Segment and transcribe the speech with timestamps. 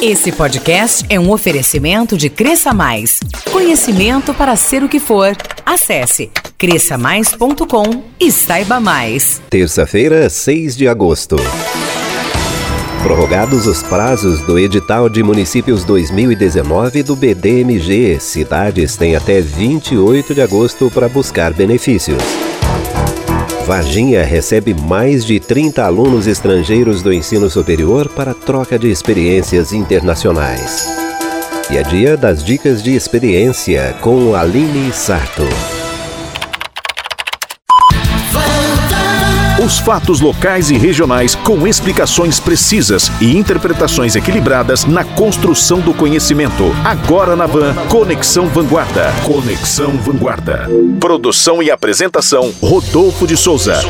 [0.00, 3.18] Esse podcast é um oferecimento de Cresça Mais.
[3.50, 5.34] Conhecimento para ser o que for.
[5.64, 9.40] Acesse cresçamais.com e saiba mais.
[9.48, 11.36] Terça-feira, 6 de agosto.
[13.02, 20.42] Prorrogados os prazos do edital de municípios 2019 do BDMG, cidades têm até 28 de
[20.42, 22.22] agosto para buscar benefícios.
[23.66, 30.86] Varginha recebe mais de 30 alunos estrangeiros do ensino superior para troca de experiências internacionais.
[31.68, 35.75] E é dia das dicas de experiência com Aline Sarto.
[39.66, 46.62] Os fatos locais e regionais com explicações precisas e interpretações equilibradas na construção do conhecimento.
[46.84, 49.12] Agora na Van, Conexão Vanguarda.
[49.24, 50.68] Conexão Vanguarda.
[51.00, 53.80] Produção e apresentação, Rodolfo de Souza.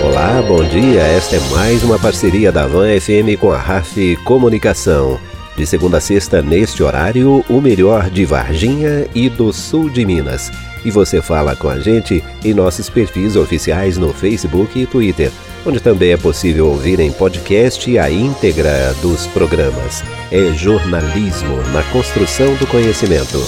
[0.00, 1.00] Olá, bom dia.
[1.00, 5.18] Esta é mais uma parceria da Van FM com a RAF Comunicação.
[5.58, 10.52] De segunda a sexta, neste horário, o melhor de Varginha e do sul de Minas.
[10.84, 15.32] E você fala com a gente em nossos perfis oficiais no Facebook e Twitter,
[15.66, 20.04] onde também é possível ouvir em podcast a íntegra dos programas.
[20.30, 23.38] É jornalismo na construção do conhecimento.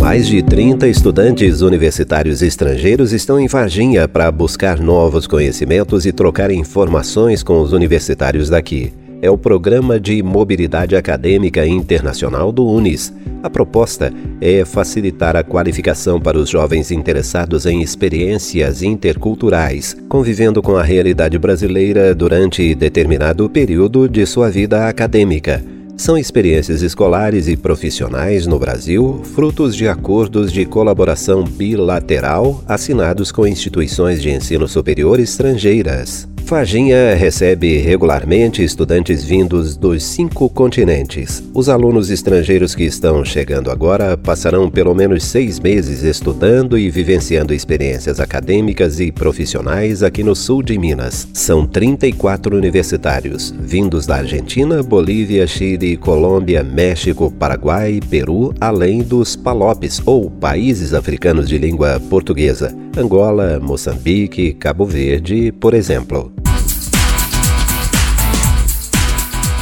[0.00, 6.50] Mais de 30 estudantes universitários estrangeiros estão em Varginha para buscar novos conhecimentos e trocar
[6.50, 8.92] informações com os universitários daqui.
[9.26, 13.12] É o Programa de Mobilidade Acadêmica Internacional do UNIS.
[13.42, 20.76] A proposta é facilitar a qualificação para os jovens interessados em experiências interculturais, convivendo com
[20.76, 25.60] a realidade brasileira durante determinado período de sua vida acadêmica.
[25.96, 33.44] São experiências escolares e profissionais no Brasil, frutos de acordos de colaboração bilateral assinados com
[33.44, 36.28] instituições de ensino superior estrangeiras.
[36.48, 41.42] Varginha recebe regularmente estudantes vindos dos cinco continentes.
[41.52, 47.52] Os alunos estrangeiros que estão chegando agora passarão pelo menos seis meses estudando e vivenciando
[47.52, 51.26] experiências acadêmicas e profissionais aqui no sul de Minas.
[51.32, 60.00] São 34 universitários, vindos da Argentina, Bolívia, Chile, Colômbia, México, Paraguai, Peru, além dos PALOPs,
[60.06, 66.32] ou países africanos de língua portuguesa, Angola, Moçambique, Cabo Verde, por exemplo.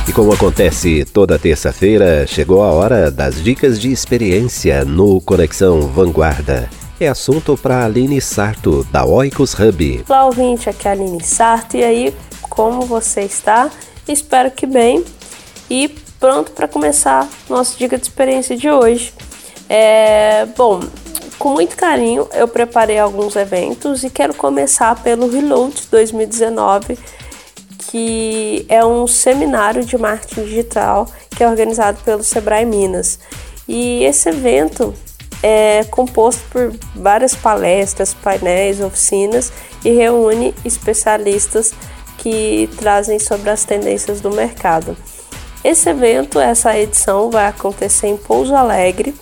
[0.09, 6.71] E como acontece toda terça-feira, chegou a hora das dicas de experiência no Conexão Vanguarda.
[7.01, 10.05] É assunto para Aline Sarto, da Oikos Hub.
[10.09, 11.77] Olá, ouvinte, aqui é a Aline Sarto.
[11.77, 13.69] E aí, como você está?
[14.07, 15.05] Espero que bem.
[15.69, 15.89] E
[16.21, 19.13] pronto para começar nossa dica de experiência de hoje.
[19.69, 20.81] É, bom,
[21.39, 26.99] com muito carinho eu preparei alguns eventos e quero começar pelo Reload 2019
[27.95, 33.19] que é um seminário de marketing digital que é organizado pelo Sebrae Minas.
[33.69, 34.95] E esse evento
[35.43, 39.53] é composto por várias palestras, painéis, oficinas
[39.85, 41.73] e reúne especialistas
[42.19, 44.97] que trazem sobre as tendências do mercado.
[45.63, 49.15] Esse evento, essa edição, vai acontecer em Pouso Alegre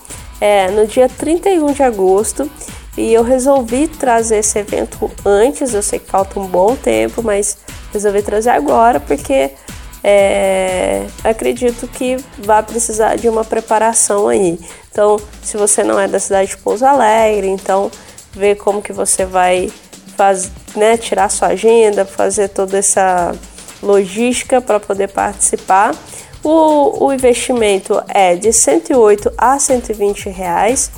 [0.42, 2.50] é, no dia 31 de agosto
[2.98, 5.72] e eu resolvi trazer esse evento antes.
[5.72, 7.58] Eu sei que falta um bom tempo, mas
[7.92, 9.52] resolvi trazer agora porque
[10.02, 14.58] é, acredito que vai precisar de uma preparação aí.
[14.90, 17.88] Então, se você não é da cidade de Pouso Alegre, então
[18.32, 19.70] ver como que você vai
[20.16, 23.32] faz, né, tirar sua agenda, fazer toda essa
[23.80, 25.94] logística para poder participar.
[26.44, 30.90] O, o investimento é de 108 a 120 reais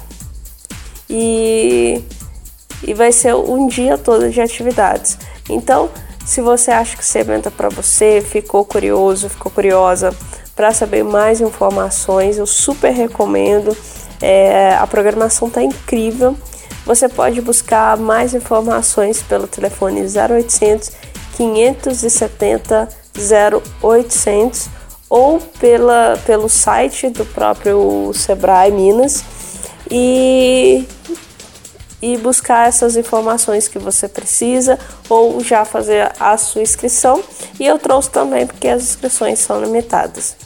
[1.09, 2.03] e,
[2.82, 5.19] e vai ser um dia todo de atividades.
[5.49, 5.91] Então,
[6.25, 10.15] se você acha que esse evento é para você, ficou curioso, ficou curiosa
[10.56, 13.76] para saber mais informações, eu super recomendo.
[14.22, 16.37] É, a programação está incrível.
[16.87, 20.91] Você pode buscar mais informações pelo telefone 0800
[21.37, 22.88] 570
[23.82, 24.69] 0800
[25.08, 29.24] ou pela, pelo site do próprio Sebrae Minas
[29.90, 30.86] e
[32.04, 34.78] e buscar essas informações que você precisa
[35.08, 37.24] ou já fazer a sua inscrição.
[37.58, 40.36] E eu trouxe também porque as inscrições são limitadas.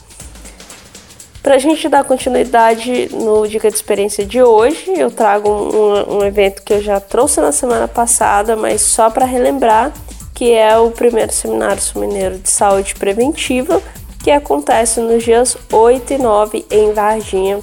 [1.43, 6.23] Para a gente dar continuidade no Dica de Experiência de hoje, eu trago um, um
[6.23, 9.91] evento que eu já trouxe na semana passada, mas só para relembrar,
[10.33, 13.81] que é o primeiro Seminário Sul-Mineiro de Saúde Preventiva,
[14.29, 17.61] que acontece nos dias 8 e 9 em Varginha,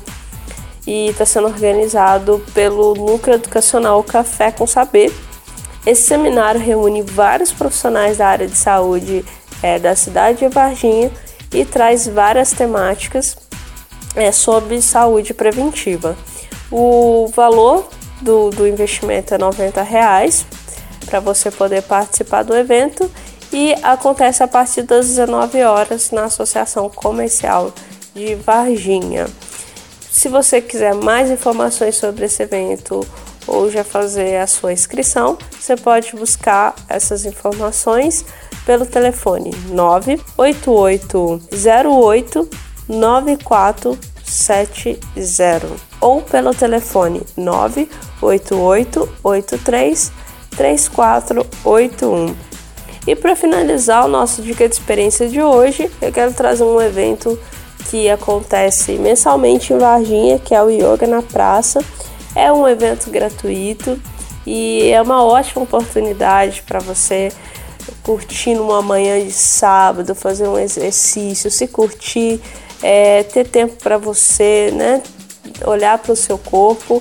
[0.85, 5.13] e está sendo organizado pelo Núcleo Educacional Café com Saber.
[5.87, 9.25] Esse seminário reúne vários profissionais da área de saúde
[9.63, 11.13] é da cidade de Varginha
[11.53, 13.37] e traz várias temáticas
[14.17, 16.17] é, sobre saúde preventiva.
[16.69, 17.89] O valor
[18.21, 20.45] do, do investimento é 90 reais
[21.05, 23.09] para você poder participar do evento
[23.57, 27.73] e acontece a partir das 19 horas na Associação Comercial
[28.15, 29.27] de Varginha.
[30.11, 33.01] Se você quiser mais informações sobre esse evento
[33.47, 38.27] ou já fazer a sua inscrição, você pode buscar essas informações
[38.67, 42.51] pelo telefone 98808
[42.91, 45.67] 9470
[45.99, 50.13] ou pelo telefone 98883
[50.51, 52.46] 3481.
[53.07, 57.39] E para finalizar o nosso dica de experiência de hoje, eu quero trazer um evento
[57.89, 61.81] que acontece mensalmente em Varginha, que é o Yoga na Praça.
[62.35, 63.99] É um evento gratuito
[64.45, 67.31] e é uma ótima oportunidade para você
[68.03, 72.41] curtir numa manhã de sábado, fazer um exercício, se curtir,
[72.83, 75.03] é, ter tempo para você, né?
[75.65, 77.01] Olhar para o seu corpo.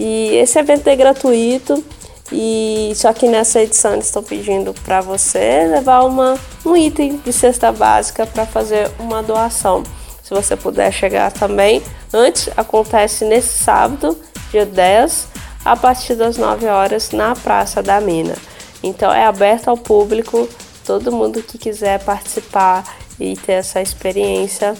[0.00, 1.84] E esse evento é gratuito.
[2.30, 7.32] E só que nessa edição eles estão pedindo para você levar uma, um item de
[7.32, 9.82] cesta básica para fazer uma doação.
[10.22, 11.82] Se você puder chegar também,
[12.12, 14.16] antes acontece nesse sábado,
[14.50, 15.28] dia 10,
[15.64, 18.34] a partir das 9 horas na Praça da Mina.
[18.82, 20.48] Então é aberto ao público,
[20.84, 22.84] todo mundo que quiser participar
[23.18, 24.74] e ter essa experiência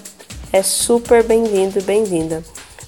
[0.52, 2.42] é super bem-vindo e bem-vinda.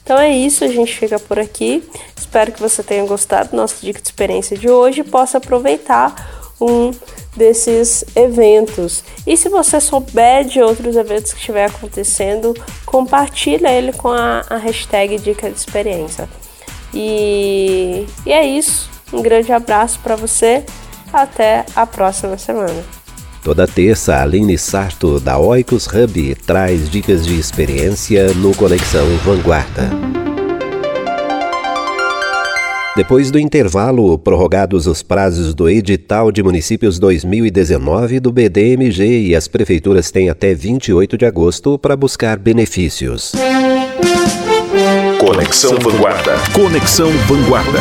[0.04, 1.82] Então é isso, a gente fica por aqui.
[2.16, 6.52] Espero que você tenha gostado do nosso dica de experiência de hoje e possa aproveitar
[6.60, 6.90] um
[7.34, 9.02] desses eventos.
[9.26, 12.54] E se você souber de outros eventos que estiver acontecendo,
[12.84, 16.28] compartilha ele com a, a hashtag dica de experiência.
[16.92, 18.90] E, e é isso.
[19.12, 20.64] Um grande abraço para você
[21.12, 23.03] até a próxima semana.
[23.44, 29.90] Toda terça, Aline Sarto, da Oikos Hub, traz dicas de experiência no Conexão Vanguarda.
[32.96, 39.46] Depois do intervalo, prorrogados os prazos do edital de municípios 2019 do BDMG e as
[39.46, 43.32] prefeituras têm até 28 de agosto para buscar benefícios.
[45.20, 46.32] Conexão Vanguarda.
[46.54, 47.80] Conexão Vanguarda.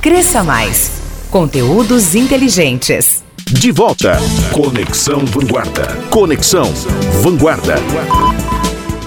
[0.00, 0.92] Cresça Mais.
[1.28, 3.24] Conteúdos inteligentes.
[3.44, 4.16] De volta.
[4.52, 5.88] Conexão Vanguarda.
[6.08, 6.72] Conexão
[7.20, 7.74] Vanguarda.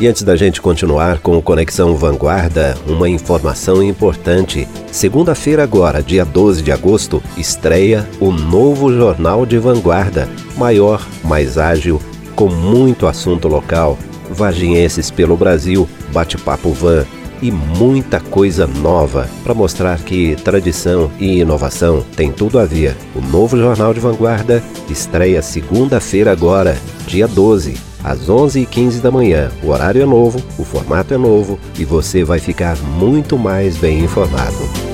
[0.01, 4.67] E antes da gente continuar com o Conexão Vanguarda, uma informação importante.
[4.91, 10.27] Segunda-feira, agora, dia 12 de agosto, estreia o novo Jornal de Vanguarda.
[10.57, 12.01] Maior, mais ágil,
[12.35, 13.97] com muito assunto local.
[14.29, 17.05] Varginhenses pelo Brasil, bate-papo van
[17.41, 22.95] e muita coisa nova para mostrar que tradição e inovação têm tudo a ver.
[23.15, 26.77] O novo Jornal de Vanguarda estreia segunda-feira agora,
[27.07, 29.51] dia 12, às 11h15 da manhã.
[29.63, 33.99] O horário é novo, o formato é novo e você vai ficar muito mais bem
[34.03, 34.90] informado.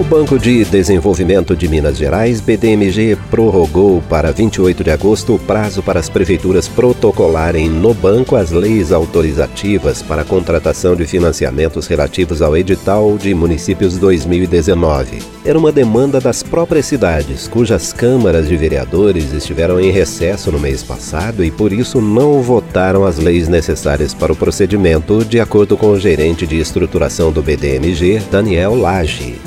[0.00, 5.82] O Banco de Desenvolvimento de Minas Gerais, BDMG, prorrogou para 28 de agosto o prazo
[5.82, 12.40] para as prefeituras protocolarem no banco as leis autorizativas para a contratação de financiamentos relativos
[12.40, 15.18] ao edital de municípios 2019.
[15.44, 20.82] Era uma demanda das próprias cidades, cujas câmaras de vereadores estiveram em recesso no mês
[20.82, 25.88] passado e por isso não votaram as leis necessárias para o procedimento, de acordo com
[25.88, 29.38] o gerente de estruturação do BDMG, Daniel Lage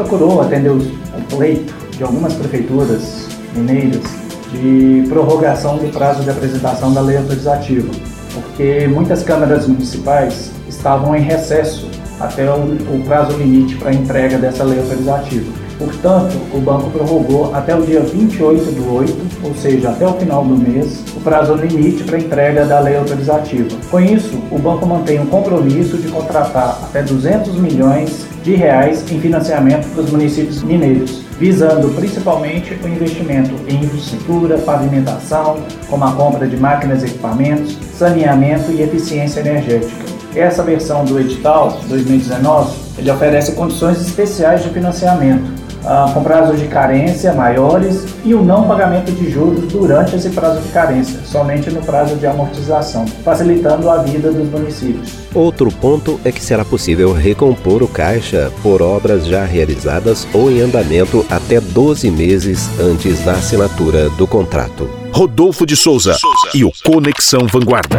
[0.00, 0.80] procurou atender o
[1.28, 4.02] pleito de algumas prefeituras mineiras
[4.50, 7.90] de prorrogação do prazo de apresentação da lei autorizativa,
[8.32, 11.88] porque muitas câmaras municipais estavam em recesso
[12.18, 12.62] até o,
[12.94, 15.59] o prazo limite para entrega dessa lei autorizativa.
[15.80, 20.44] Portanto, o banco prorrogou até o dia 28 do 8, ou seja, até o final
[20.44, 23.66] do mês, o prazo limite para entrega da lei autorizativa.
[23.90, 29.18] Com isso, o banco mantém um compromisso de contratar até 200 milhões de reais em
[29.18, 35.56] financiamento para os municípios mineiros, visando principalmente o investimento em infraestrutura, pavimentação,
[35.88, 40.10] como a compra de máquinas e equipamentos, saneamento e eficiência energética.
[40.36, 46.66] Essa versão do edital 2019 ele oferece condições especiais de financiamento ah, com prazos de
[46.66, 51.82] carência maiores e o não pagamento de juros durante esse prazo de carência, somente no
[51.82, 55.12] prazo de amortização, facilitando a vida dos municípios.
[55.34, 60.60] Outro ponto é que será possível recompor o caixa por obras já realizadas ou em
[60.60, 64.90] andamento até 12 meses antes da assinatura do contrato.
[65.12, 66.16] Rodolfo de Souza
[66.54, 67.98] e o Conexão Vanguarda.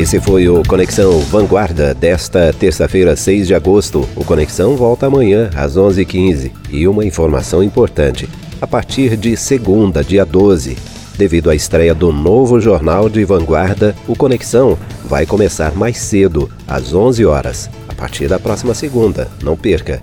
[0.00, 4.08] Esse foi o Conexão Vanguarda desta terça-feira, 6 de agosto.
[4.16, 6.50] O Conexão volta amanhã às 11h15.
[6.70, 8.26] E uma informação importante:
[8.62, 10.74] a partir de segunda, dia 12,
[11.18, 16.94] devido à estreia do novo jornal de Vanguarda, o Conexão vai começar mais cedo, às
[16.94, 19.28] 11 horas, a partir da próxima segunda.
[19.44, 20.02] Não perca.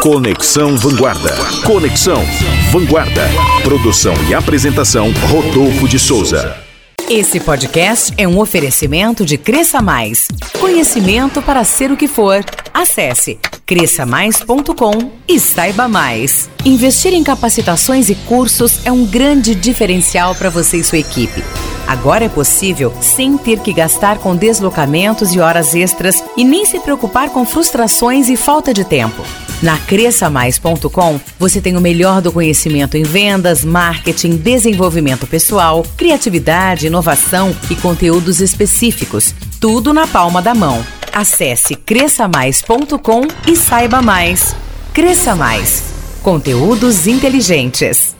[0.00, 1.34] Conexão Vanguarda.
[1.66, 2.22] Conexão
[2.70, 3.28] Vanguarda.
[3.64, 6.67] Produção e apresentação Rodolfo de Souza.
[7.10, 10.28] Esse podcast é um oferecimento de Cresça Mais.
[10.60, 12.44] Conhecimento para ser o que for.
[12.74, 16.50] Acesse cresçamais.com e saiba mais.
[16.66, 21.42] Investir em capacitações e cursos é um grande diferencial para você e sua equipe.
[21.86, 26.78] Agora é possível sem ter que gastar com deslocamentos e horas extras e nem se
[26.78, 29.22] preocupar com frustrações e falta de tempo.
[29.60, 37.54] Na cresçamais.com, você tem o melhor do conhecimento em vendas, marketing, desenvolvimento pessoal, criatividade, inovação
[37.68, 39.34] e conteúdos específicos.
[39.60, 40.84] Tudo na palma da mão.
[41.12, 44.54] Acesse cresçamais.com e saiba mais.
[44.94, 45.82] Cresça Mais.
[46.22, 48.17] Conteúdos inteligentes.